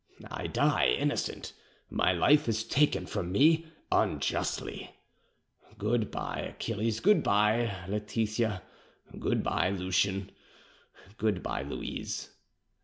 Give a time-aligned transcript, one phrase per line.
[0.31, 1.53] I die innocent;
[1.91, 4.95] my life is taken from me unjustly.
[5.77, 8.63] "Good bye, Achilles good bye, Laetitia;
[9.19, 10.31] goodbye, Lucien;
[11.19, 12.31] good bye, Louise.